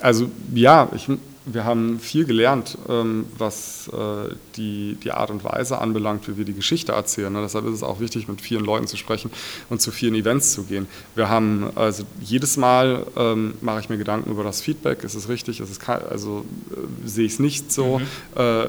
[0.00, 1.08] Also ja, ich
[1.52, 6.44] wir haben viel gelernt, ähm, was äh, die, die Art und Weise anbelangt, wie wir
[6.44, 7.32] die Geschichte erzählen.
[7.32, 7.40] Ne?
[7.42, 9.30] Deshalb ist es auch wichtig, mit vielen Leuten zu sprechen
[9.70, 10.86] und zu vielen Events zu gehen.
[11.14, 15.04] Wir haben also jedes Mal ähm, mache ich mir Gedanken über das Feedback.
[15.04, 15.60] Ist es richtig?
[15.60, 17.98] Ist es also äh, sehe ich es nicht so?
[17.98, 18.06] Mhm.
[18.40, 18.66] Äh,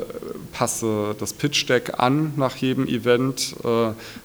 [0.53, 3.55] passe das Pitch Deck an nach jedem Event,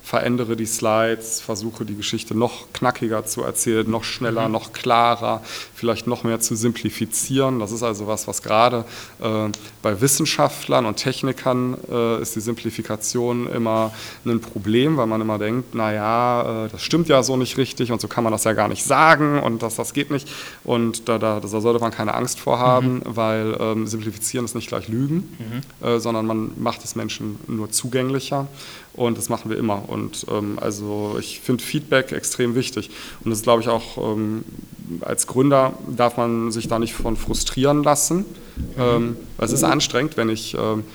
[0.03, 4.53] verändere die Slides, versuche die Geschichte noch knackiger zu erzählen, noch schneller, mhm.
[4.53, 5.43] noch klarer,
[5.75, 7.59] vielleicht noch mehr zu simplifizieren.
[7.59, 8.85] Das ist also was, was gerade
[9.21, 9.49] äh,
[9.83, 13.93] bei Wissenschaftlern und Technikern äh, ist die Simplifikation immer
[14.25, 18.01] ein Problem, weil man immer denkt, naja, äh, das stimmt ja so nicht richtig und
[18.01, 20.29] so kann man das ja gar nicht sagen und das, das geht nicht.
[20.63, 23.03] Und da, da, da sollte man keine Angst vor haben, mhm.
[23.05, 25.87] weil ähm, Simplifizieren ist nicht gleich Lügen, mhm.
[25.87, 28.47] äh, sondern man macht es Menschen nur zugänglicher.
[28.95, 29.89] Und das machen wir immer.
[29.89, 32.91] Und ähm, also ich finde Feedback extrem wichtig.
[33.25, 34.45] Und das glaube ich, auch ähm,
[35.01, 38.19] als Gründer darf man sich da nicht von frustrieren lassen.
[38.57, 38.65] Mhm.
[38.79, 40.95] Ähm, es ist anstrengend, wenn ich 100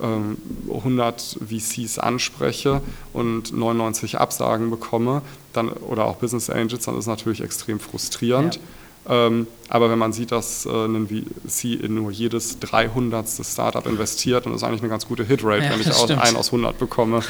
[0.00, 0.38] ähm,
[0.80, 2.80] ähm, VCs anspreche
[3.12, 8.56] und 99 Absagen bekomme, dann, oder auch Business Angels, dann ist es natürlich extrem frustrierend.
[8.56, 8.60] Ja.
[9.08, 13.26] Ähm, aber wenn man sieht, dass äh, ein VC in nur jedes 300.
[13.28, 16.48] Startup investiert, dann ist eigentlich eine ganz gute Hitrate, ja, wenn ich aus, einen aus
[16.48, 17.22] 100 bekomme.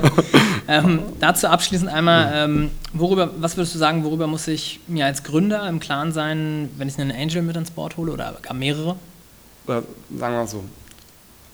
[0.68, 5.22] ähm, dazu abschließend einmal, ähm, worüber, was würdest du sagen, worüber muss ich mir als
[5.22, 8.96] Gründer im Klaren sein, wenn ich einen Angel mit ins Board hole oder gar mehrere?
[9.66, 9.84] Äh, sagen
[10.18, 10.64] wir mal so,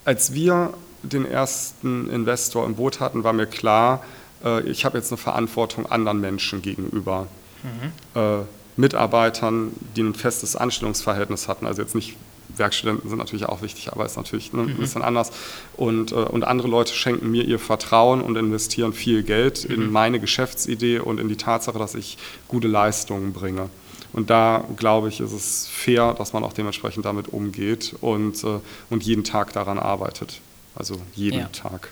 [0.04, 4.02] als wir den ersten Investor im Boot hatten, war mir klar,
[4.44, 7.26] äh, ich habe jetzt eine Verantwortung anderen Menschen gegenüber.
[7.62, 8.46] Mhm.
[8.80, 11.66] Mitarbeitern, die ein festes Anstellungsverhältnis hatten.
[11.66, 12.16] Also jetzt nicht
[12.56, 14.76] Werkstudenten sind natürlich auch wichtig, aber ist natürlich ne, ein mhm.
[14.76, 15.30] bisschen anders.
[15.76, 19.92] Und, äh, und andere Leute schenken mir ihr Vertrauen und investieren viel Geld in mhm.
[19.92, 23.70] meine Geschäftsidee und in die Tatsache, dass ich gute Leistungen bringe.
[24.12, 28.60] Und da glaube ich, ist es fair, dass man auch dementsprechend damit umgeht und, äh,
[28.90, 30.40] und jeden Tag daran arbeitet.
[30.74, 31.48] Also jeden ja.
[31.48, 31.88] Tag.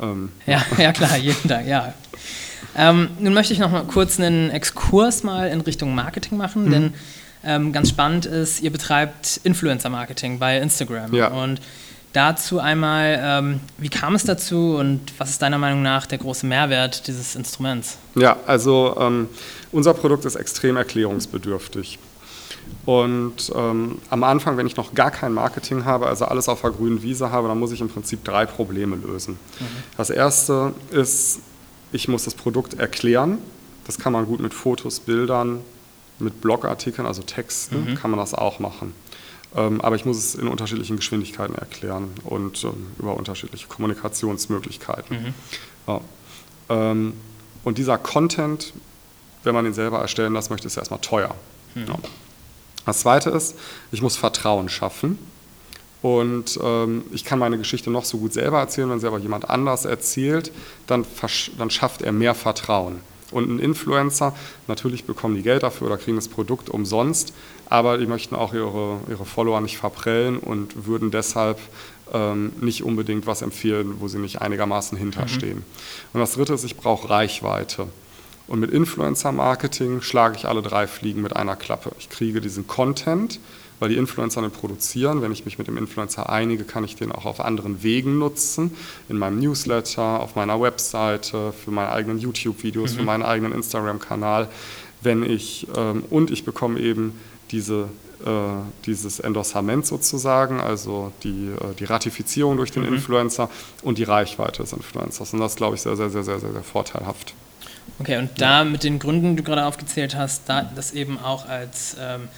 [0.00, 1.94] Ähm, ja, ja, klar, jeden Tag, ja.
[2.76, 6.70] Ähm, nun möchte ich noch mal kurz einen Exkurs mal in Richtung Marketing machen, mhm.
[6.70, 6.94] denn
[7.44, 11.14] ähm, ganz spannend ist, ihr betreibt Influencer-Marketing bei Instagram.
[11.14, 11.28] Ja.
[11.28, 11.60] Und
[12.12, 16.46] dazu einmal, ähm, wie kam es dazu und was ist deiner Meinung nach der große
[16.46, 17.98] Mehrwert dieses Instruments?
[18.14, 19.28] Ja, also ähm,
[19.70, 21.98] unser Produkt ist extrem erklärungsbedürftig.
[22.84, 26.70] Und ähm, am Anfang, wenn ich noch gar kein Marketing habe, also alles auf der
[26.70, 29.38] grünen Wiese habe, dann muss ich im Prinzip drei Probleme lösen.
[29.58, 29.66] Mhm.
[29.96, 31.40] Das erste ist,
[31.92, 33.38] ich muss das Produkt erklären.
[33.86, 35.60] Das kann man gut mit Fotos, Bildern,
[36.18, 37.94] mit Blogartikeln, also Texten, mhm.
[37.96, 38.94] kann man das auch machen.
[39.54, 45.16] Ähm, aber ich muss es in unterschiedlichen Geschwindigkeiten erklären und ähm, über unterschiedliche Kommunikationsmöglichkeiten.
[45.16, 45.34] Mhm.
[45.86, 46.00] Ja.
[46.68, 47.14] Ähm,
[47.64, 48.72] und dieser Content,
[49.44, 51.34] wenn man ihn selber erstellen lassen möchte, ist erstmal teuer.
[51.74, 51.86] Mhm.
[51.86, 51.94] Ja.
[52.86, 53.56] Das zweite ist,
[53.92, 55.18] ich muss Vertrauen schaffen.
[56.02, 59.50] Und ähm, ich kann meine Geschichte noch so gut selber erzählen, wenn sie aber jemand
[59.50, 60.52] anders erzählt,
[60.86, 61.04] dann,
[61.58, 63.00] dann schafft er mehr Vertrauen.
[63.32, 64.32] Und ein Influencer,
[64.68, 67.32] natürlich bekommen die Geld dafür oder kriegen das Produkt umsonst,
[67.68, 71.58] aber die möchten auch ihre, ihre Follower nicht verprellen und würden deshalb
[72.12, 75.58] ähm, nicht unbedingt was empfehlen, wo sie nicht einigermaßen hinterstehen.
[75.58, 75.64] Mhm.
[76.12, 77.88] Und das Dritte ist, ich brauche Reichweite.
[78.48, 81.90] Und mit Influencer-Marketing schlage ich alle drei Fliegen mit einer Klappe.
[81.98, 83.40] Ich kriege diesen Content,
[83.80, 85.20] weil die Influencer den produzieren.
[85.20, 88.70] Wenn ich mich mit dem Influencer einige, kann ich den auch auf anderen Wegen nutzen.
[89.08, 92.96] In meinem Newsletter, auf meiner Webseite, für meine eigenen YouTube-Videos, mhm.
[92.98, 94.48] für meinen eigenen Instagram-Kanal.
[95.02, 97.18] Wenn ich, ähm, und ich bekomme eben
[97.50, 97.88] diese
[98.24, 98.30] äh,
[98.86, 102.94] dieses Endorsament sozusagen, also die, äh, die Ratifizierung durch den mhm.
[102.94, 103.50] Influencer
[103.82, 105.34] und die Reichweite des Influencers.
[105.34, 107.34] Und das glaube ich, sehr, sehr, sehr, sehr, sehr, sehr vorteilhaft.
[107.98, 111.48] Okay, und da mit den Gründen, die du gerade aufgezählt hast, da das eben auch
[111.48, 112.28] als ähm,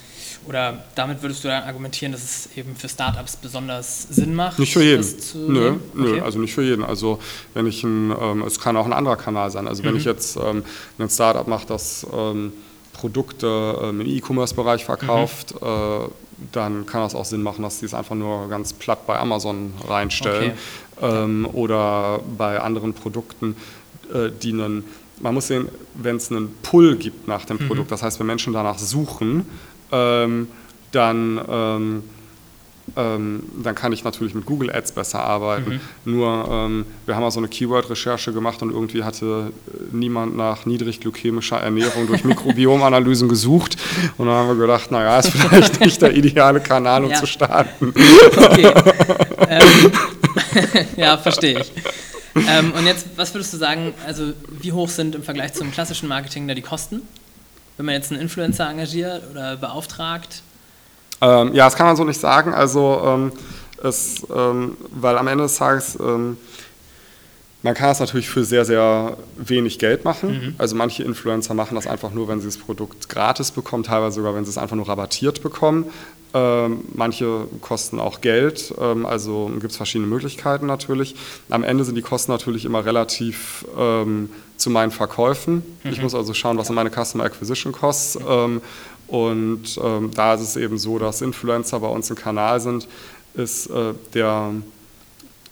[0.47, 4.59] Oder damit würdest du dann argumentieren, dass es eben für Startups besonders Sinn macht?
[4.59, 5.05] Nicht für jeden.
[5.47, 6.21] Nö, nö okay.
[6.21, 6.85] also nicht für jeden.
[6.85, 7.19] Also
[7.55, 9.67] wenn ich ein, ähm, es kann auch ein anderer Kanal sein.
[9.69, 9.99] Also wenn mhm.
[9.99, 10.65] ich jetzt ähm,
[10.99, 12.53] ein Startup mache, das ähm,
[12.93, 15.67] Produkte ähm, im E-Commerce-Bereich verkauft, mhm.
[15.67, 16.09] äh,
[16.53, 19.75] dann kann das auch Sinn machen, dass die es einfach nur ganz platt bei Amazon
[19.87, 20.53] reinstellen
[20.97, 21.25] okay.
[21.25, 23.57] ähm, oder bei anderen Produkten,
[24.15, 24.85] äh, die einen,
[25.21, 27.69] man muss sehen, wenn es einen Pull gibt nach dem mhm.
[27.69, 29.47] Produkt, das heißt, wenn Menschen danach suchen,
[29.93, 30.49] ähm,
[30.93, 32.03] dann ähm,
[32.97, 35.81] ähm, dann kann ich natürlich mit Google Ads besser arbeiten.
[36.05, 36.13] Mhm.
[36.13, 40.67] Nur ähm, wir haben mal so eine Keyword-Recherche gemacht und irgendwie hatte äh, niemand nach
[40.67, 43.77] niedrigglykämischer Ernährung durch Mikrobiomanalysen gesucht.
[44.17, 47.17] Und dann haben wir gedacht, naja, ist vielleicht nicht der ideale Kanal, um ja.
[47.17, 47.89] zu starten.
[47.89, 48.67] Okay.
[49.49, 49.93] ähm,
[50.97, 51.73] ja, verstehe ich.
[52.35, 56.09] Ähm, und jetzt, was würdest du sagen, also wie hoch sind im Vergleich zum klassischen
[56.09, 57.03] Marketing da die Kosten?
[57.77, 60.43] Wenn man jetzt einen Influencer engagiert oder beauftragt,
[61.21, 62.55] ähm, ja, das kann man so nicht sagen.
[62.55, 63.33] Also, ähm,
[63.83, 66.37] es, ähm, weil am Ende des Tages, ähm,
[67.63, 70.31] man kann das natürlich für sehr, sehr wenig Geld machen.
[70.31, 70.55] Mhm.
[70.59, 74.35] Also manche Influencer machen das einfach nur, wenn sie das Produkt gratis bekommen, teilweise sogar,
[74.35, 75.87] wenn sie es einfach nur rabattiert bekommen.
[76.35, 81.17] Ähm, manche kosten auch Geld, ähm, also gibt es verschiedene Möglichkeiten natürlich.
[81.49, 83.65] Am Ende sind die Kosten natürlich immer relativ
[84.59, 85.63] zu meinen Verkäufen.
[85.85, 85.91] Mhm.
[85.91, 88.19] Ich muss also schauen, was sind meine Customer Acquisition Costs.
[88.19, 88.61] Mhm.
[89.09, 92.87] Und ähm, da ist es eben so, dass Influencer bei uns ein Kanal sind,
[93.35, 94.53] ist äh, der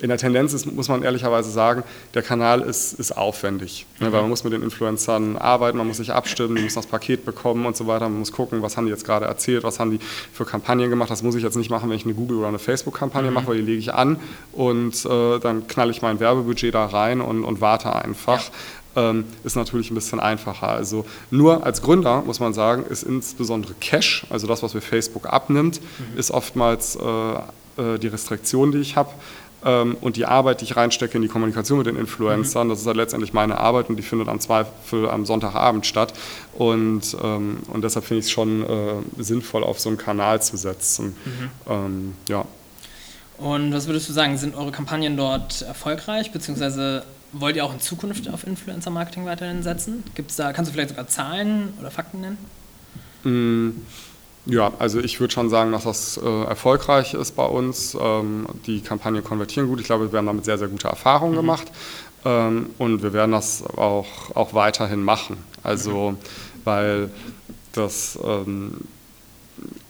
[0.01, 1.83] in der Tendenz ist, muss man ehrlicherweise sagen,
[2.15, 5.97] der Kanal ist, ist aufwendig, ne, weil man muss mit den Influencern arbeiten, man muss
[5.97, 8.87] sich abstimmen, die müssen das Paket bekommen und so weiter, man muss gucken, was haben
[8.87, 10.01] die jetzt gerade erzählt, was haben die
[10.33, 12.59] für Kampagnen gemacht, das muss ich jetzt nicht machen, wenn ich eine Google- oder eine
[12.59, 13.35] Facebook-Kampagne mhm.
[13.35, 14.19] mache, weil die lege ich an
[14.53, 18.43] und äh, dann knalle ich mein Werbebudget da rein und, und warte einfach.
[18.43, 18.51] Ja
[18.97, 20.69] ähm, ist natürlich ein bisschen einfacher.
[20.69, 25.27] Also nur als Gründer muss man sagen, ist insbesondere Cash, also das, was mir Facebook
[25.27, 26.19] abnimmt, mhm.
[26.19, 27.03] ist oftmals äh,
[27.77, 29.11] äh, die Restriktion, die ich habe.
[29.65, 32.71] Ähm, und die Arbeit, die ich reinstecke in die Kommunikation mit den Influencern, mhm.
[32.71, 36.13] das ist halt letztendlich meine Arbeit und die findet am Zweifel am Sonntagabend statt.
[36.55, 40.57] Und, ähm, und deshalb finde ich es schon äh, sinnvoll, auf so einen Kanal zu
[40.57, 41.17] setzen.
[41.25, 41.51] Mhm.
[41.69, 42.45] Ähm, ja.
[43.39, 47.81] Und was würdest du sagen, sind eure Kampagnen dort erfolgreich, beziehungsweise wollt ihr auch in
[47.81, 50.05] Zukunft auf Influencer-Marketing weiterhin setzen?
[50.15, 52.39] Gibt's da, kannst du vielleicht sogar Zahlen oder Fakten nennen?
[53.25, 53.83] Mm,
[54.47, 57.97] ja, also ich würde schon sagen, dass das äh, erfolgreich ist bei uns.
[58.01, 59.81] Ähm, die Kampagnen konvertieren gut.
[59.81, 61.39] Ich glaube, wir haben damit sehr, sehr gute Erfahrungen mhm.
[61.39, 61.73] gemacht.
[62.25, 65.37] Ähm, und wir werden das auch, auch weiterhin machen.
[65.63, 66.17] Also, mhm.
[66.65, 67.11] weil
[67.73, 68.79] das, ähm,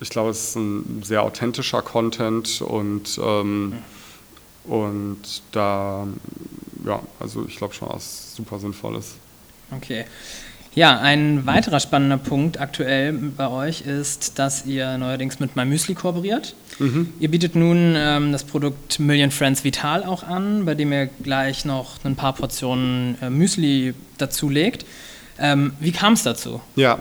[0.00, 3.78] ich glaube, es ist ein sehr authentischer Content und, mhm.
[4.64, 6.06] und da
[6.86, 9.16] ja, also ich glaube schon, dass es super sinnvoll ist.
[9.70, 10.04] Okay.
[10.76, 16.54] Ja, ein weiterer spannender Punkt aktuell bei euch ist, dass ihr neuerdings mit MyMüsli kooperiert.
[16.78, 17.14] Mhm.
[17.18, 21.64] Ihr bietet nun ähm, das Produkt Million Friends Vital auch an, bei dem ihr gleich
[21.64, 24.84] noch ein paar Portionen äh, Müsli dazulegt.
[25.38, 26.60] Ähm, wie kam es dazu?
[26.74, 26.98] Ja,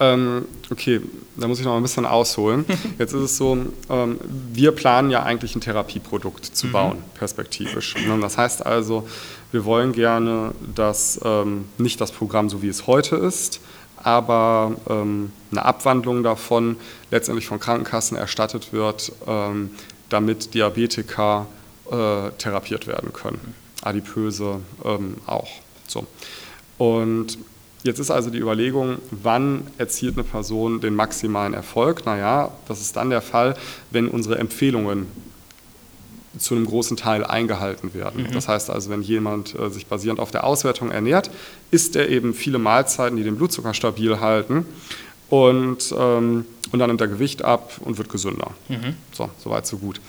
[0.00, 1.02] ähm, okay,
[1.36, 2.64] da muss ich noch ein bisschen ausholen.
[2.98, 4.18] Jetzt ist es so, ähm,
[4.50, 6.72] wir planen ja eigentlich ein Therapieprodukt zu mhm.
[6.72, 7.96] bauen, perspektivisch.
[8.22, 9.06] Das heißt also,
[9.52, 13.60] wir wollen gerne, dass ähm, nicht das Programm so wie es heute ist,
[13.96, 16.76] aber ähm, eine Abwandlung davon
[17.10, 19.70] letztendlich von Krankenkassen erstattet wird, ähm,
[20.08, 21.46] damit Diabetiker
[21.90, 23.54] äh, therapiert werden können.
[23.82, 25.50] Adipöse ähm, auch.
[25.86, 26.06] So.
[26.78, 27.38] Und
[27.82, 32.04] Jetzt ist also die Überlegung, wann erzielt eine Person den maximalen Erfolg?
[32.04, 33.56] Naja, das ist dann der Fall,
[33.90, 35.06] wenn unsere Empfehlungen
[36.38, 38.24] zu einem großen Teil eingehalten werden.
[38.24, 38.32] Mhm.
[38.32, 41.30] Das heißt also, wenn jemand äh, sich basierend auf der Auswertung ernährt,
[41.70, 44.64] isst er eben viele Mahlzeiten, die den Blutzucker stabil halten
[45.28, 48.52] und, ähm, und dann nimmt er Gewicht ab und wird gesünder.
[48.68, 48.94] Mhm.
[49.12, 50.00] So, soweit so gut.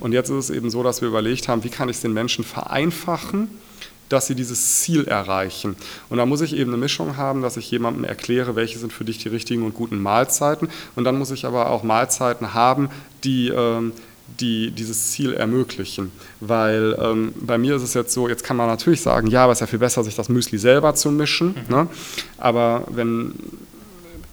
[0.00, 2.12] Und jetzt ist es eben so, dass wir überlegt haben, wie kann ich es den
[2.12, 3.48] Menschen vereinfachen,
[4.08, 5.76] dass sie dieses Ziel erreichen.
[6.08, 9.04] Und da muss ich eben eine Mischung haben, dass ich jemandem erkläre, welche sind für
[9.04, 10.68] dich die richtigen und guten Mahlzeiten.
[10.94, 12.88] Und dann muss ich aber auch Mahlzeiten haben,
[13.24, 13.92] die, ähm,
[14.40, 16.12] die dieses Ziel ermöglichen.
[16.40, 19.52] Weil ähm, bei mir ist es jetzt so, jetzt kann man natürlich sagen, ja, aber
[19.52, 21.48] es ist ja viel besser, sich das Müsli selber zu mischen.
[21.68, 21.74] Mhm.
[21.74, 21.88] Ne?
[22.38, 23.34] Aber wenn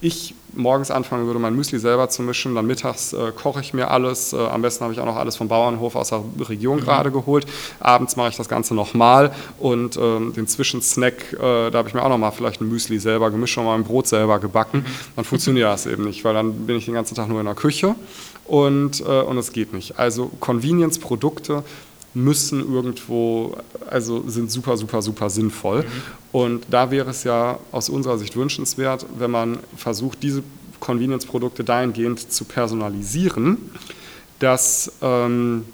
[0.01, 3.89] ich morgens anfangen würde, mein Müsli selber zu mischen, dann mittags äh, koche ich mir
[3.89, 4.33] alles.
[4.33, 6.81] Äh, am besten habe ich auch noch alles vom Bauernhof aus der Region mhm.
[6.81, 7.45] gerade geholt.
[7.79, 12.03] Abends mache ich das Ganze nochmal und ähm, den Zwischensnack, äh, da habe ich mir
[12.03, 14.79] auch nochmal vielleicht ein Müsli selber gemischt und mein Brot selber gebacken.
[14.79, 15.13] Mhm.
[15.15, 17.55] Dann funktioniert das eben nicht, weil dann bin ich den ganzen Tag nur in der
[17.55, 17.95] Küche
[18.45, 19.97] und, äh, und es geht nicht.
[19.97, 21.63] Also Convenience-Produkte
[22.13, 23.57] müssen irgendwo,
[23.89, 25.83] also sind super, super, super sinnvoll.
[25.83, 25.87] Mhm.
[26.31, 30.43] Und da wäre es ja aus unserer Sicht wünschenswert, wenn man versucht, diese
[30.79, 33.57] Convenience-Produkte dahingehend zu personalisieren,
[34.39, 35.65] dass, ähm,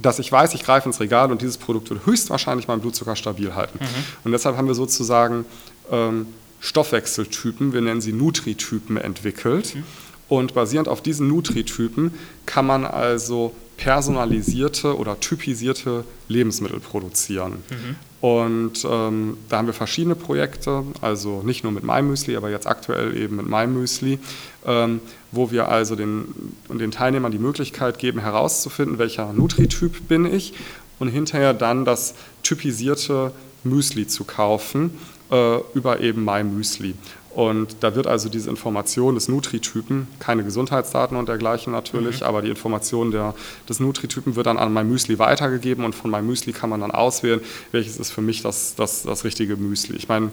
[0.00, 3.54] dass ich weiß, ich greife ins Regal und dieses Produkt wird höchstwahrscheinlich meinen Blutzucker stabil
[3.54, 3.78] halten.
[3.80, 4.04] Mhm.
[4.24, 5.44] Und deshalb haben wir sozusagen
[5.90, 6.26] ähm,
[6.60, 9.74] Stoffwechseltypen, wir nennen sie Nutritypen, entwickelt.
[9.74, 9.84] Mhm.
[10.32, 12.14] Und basierend auf diesen Nutritypen
[12.46, 17.62] kann man also personalisierte oder typisierte Lebensmittel produzieren.
[17.68, 17.96] Mhm.
[18.22, 23.14] Und ähm, da haben wir verschiedene Projekte, also nicht nur mit MyMüsli, aber jetzt aktuell
[23.14, 24.20] eben mit MyMüsli,
[24.64, 25.00] ähm,
[25.32, 26.24] wo wir also den,
[26.70, 30.54] den Teilnehmern die Möglichkeit geben, herauszufinden, welcher Nutrityp bin ich
[30.98, 33.32] und hinterher dann das typisierte
[33.64, 34.96] Müsli zu kaufen
[35.30, 36.94] äh, über eben MyMüsli.
[37.34, 42.26] Und da wird also diese Information des Nutritypen, keine Gesundheitsdaten und dergleichen natürlich, mhm.
[42.26, 43.34] aber die Information der,
[43.68, 46.90] des Nutritypen wird dann an mein Müsli weitergegeben und von meinem Müsli kann man dann
[46.90, 47.40] auswählen,
[47.70, 49.96] welches ist für mich das, das, das richtige Müsli.
[49.96, 50.30] Ich meine,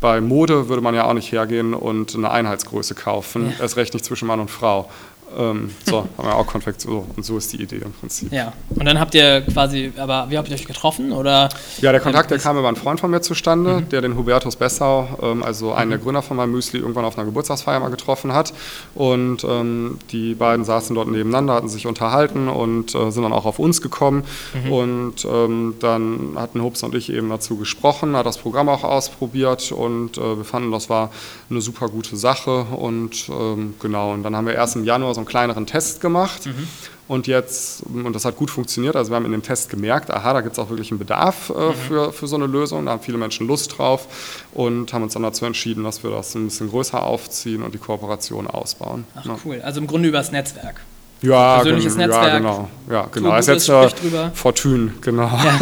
[0.00, 3.60] bei Mode würde man ja auch nicht hergehen und eine Einheitsgröße kaufen, ja.
[3.60, 4.88] erst recht nicht zwischen Mann und Frau.
[5.36, 6.88] Ähm, so, haben wir auch Konfektion.
[6.88, 8.32] So, und so ist die Idee im Prinzip.
[8.32, 11.12] Ja, und dann habt ihr quasi, aber wie habt ihr euch getroffen?
[11.12, 11.48] Oder
[11.80, 13.88] ja, der Kontakt, der kam über einen Freund von mir zustande, mhm.
[13.90, 15.90] der den Hubertus Bessau, ähm, also einen mhm.
[15.90, 18.54] der Gründer von meinem Müsli, irgendwann auf einer Geburtstagsfeier mal getroffen hat.
[18.94, 23.44] Und ähm, die beiden saßen dort nebeneinander, hatten sich unterhalten und äh, sind dann auch
[23.44, 24.24] auf uns gekommen.
[24.64, 24.72] Mhm.
[24.72, 29.72] Und ähm, dann hatten Hubs und ich eben dazu gesprochen, hat das Programm auch ausprobiert
[29.72, 31.10] und äh, wir fanden, das war
[31.50, 32.62] eine super gute Sache.
[32.62, 36.46] Und ähm, genau, und dann haben wir erst im Januar so einen kleineren Test gemacht.
[36.46, 36.68] Mhm.
[37.08, 40.34] Und jetzt, und das hat gut funktioniert, also wir haben in dem Test gemerkt, aha,
[40.34, 41.74] da gibt es auch wirklich einen Bedarf äh, mhm.
[41.74, 45.22] für, für so eine Lösung, da haben viele Menschen Lust drauf und haben uns dann
[45.22, 49.06] dazu entschieden, dass wir das ein bisschen größer aufziehen und die Kooperation ausbauen.
[49.14, 49.38] Ach ja.
[49.44, 50.82] cool, also im Grunde übers Netzwerk.
[51.20, 52.26] Ja, persönliches gen Netzwerk.
[52.26, 52.70] Ja, genau.
[52.90, 53.30] Ja, genau.
[53.30, 55.26] Das ist jetzt äh, Fortune, genau.
[55.26, 55.58] Ja.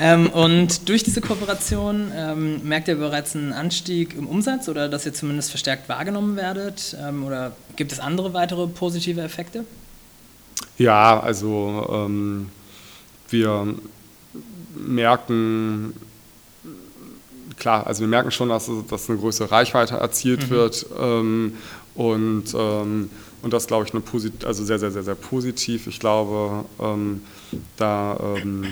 [0.00, 5.04] ähm, und durch diese Kooperation ähm, merkt ihr bereits einen Anstieg im Umsatz oder dass
[5.04, 6.96] ihr zumindest verstärkt wahrgenommen werdet?
[7.00, 9.64] Ähm, oder gibt es andere weitere positive Effekte?
[10.78, 12.50] Ja, also ähm,
[13.28, 13.74] wir
[14.76, 15.94] merken
[17.58, 20.50] klar, also wir merken schon, dass, dass eine größere Reichweite erzielt mhm.
[20.50, 21.54] wird ähm,
[21.94, 23.10] und ähm,
[23.42, 25.86] und das glaube ich eine posit also sehr, sehr, sehr, sehr positiv.
[25.86, 27.22] Ich glaube, ähm,
[27.76, 28.66] da ähm,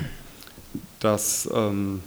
[1.00, 2.00] dass ähm,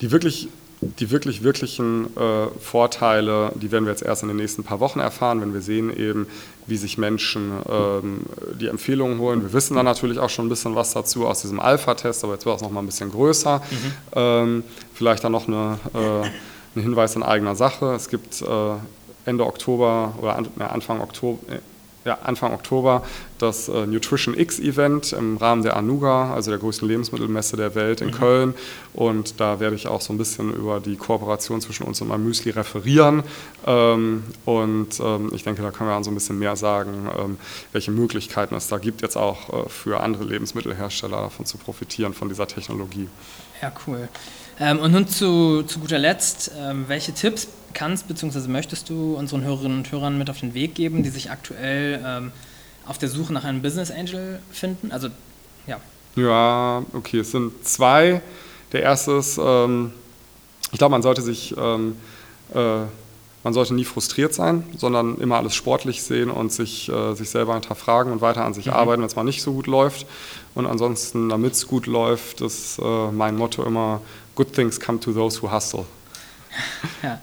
[0.00, 0.48] die wirklich
[0.80, 5.00] die wirklich, wirklichen äh, Vorteile, die werden wir jetzt erst in den nächsten paar Wochen
[5.00, 6.26] erfahren, wenn wir sehen eben,
[6.66, 8.20] wie sich Menschen ähm,
[8.60, 9.42] die Empfehlungen holen.
[9.42, 12.44] Wir wissen dann natürlich auch schon ein bisschen was dazu aus diesem Alpha-Test, aber jetzt
[12.44, 13.58] wird es noch mal ein bisschen größer.
[13.58, 13.92] Mhm.
[14.14, 16.26] Ähm, vielleicht dann noch eine, äh,
[16.78, 17.94] ein Hinweis in eigener Sache.
[17.94, 18.46] Es gibt äh,
[19.26, 20.36] Ende Oktober oder
[20.72, 21.58] Anfang Oktober, äh,
[22.06, 23.02] ja, Anfang Oktober
[23.38, 28.00] das äh, Nutrition X Event im Rahmen der Anuga, also der größten Lebensmittelmesse der Welt
[28.00, 28.12] in mhm.
[28.12, 28.54] Köln.
[28.94, 32.24] Und da werde ich auch so ein bisschen über die Kooperation zwischen uns und meinem
[32.24, 33.24] Müsli referieren.
[33.66, 37.38] Ähm, und ähm, ich denke, da können wir dann so ein bisschen mehr sagen, ähm,
[37.72, 42.28] welche Möglichkeiten es da gibt, jetzt auch äh, für andere Lebensmittelhersteller davon zu profitieren, von
[42.28, 43.08] dieser Technologie.
[43.60, 44.08] Ja, cool.
[44.58, 48.48] Ähm, und nun zu, zu guter Letzt, ähm, welche Tipps kannst bzw.
[48.48, 52.32] möchtest du unseren Hörerinnen und Hörern mit auf den Weg geben, die sich aktuell ähm,
[52.86, 54.90] auf der Suche nach einem Business Angel finden?
[54.90, 55.08] Also,
[55.66, 55.78] ja.
[56.16, 58.22] Ja, okay, es sind zwei.
[58.72, 59.92] Der erste ist, ähm,
[60.72, 61.96] ich glaube, man sollte sich, ähm,
[62.54, 62.80] äh,
[63.44, 67.52] man sollte nie frustriert sein, sondern immer alles sportlich sehen und sich, äh, sich selber
[67.52, 68.72] hinterfragen und weiter an sich mhm.
[68.72, 70.06] arbeiten, wenn es mal nicht so gut läuft.
[70.54, 74.00] Und ansonsten, damit es gut läuft, ist äh, mein Motto immer,
[74.34, 75.84] good things come to those who hustle.
[77.02, 77.20] Ja.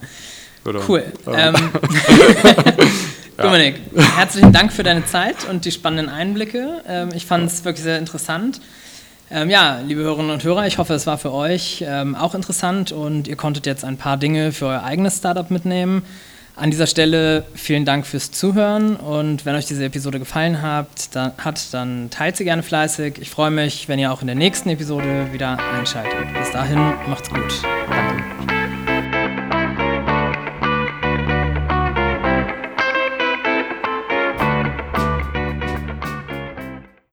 [0.65, 1.03] Oder, cool.
[1.27, 1.55] Ähm.
[3.37, 6.83] Dominik, herzlichen Dank für deine Zeit und die spannenden Einblicke.
[6.87, 8.61] Ähm, ich fand es wirklich sehr interessant.
[9.31, 12.91] Ähm, ja, liebe Hörerinnen und Hörer, ich hoffe, es war für euch ähm, auch interessant
[12.91, 16.03] und ihr konntet jetzt ein paar Dinge für euer eigenes Startup mitnehmen.
[16.55, 21.31] An dieser Stelle vielen Dank fürs Zuhören und wenn euch diese Episode gefallen hat, dann,
[21.39, 23.15] hat, dann teilt sie gerne fleißig.
[23.19, 26.31] Ich freue mich, wenn ihr auch in der nächsten Episode wieder einschaltet.
[26.37, 27.63] Bis dahin, macht's gut.
[27.89, 28.12] Danke.